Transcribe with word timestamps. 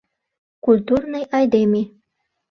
Культурный 0.67 1.25
айдеме... 1.39 1.81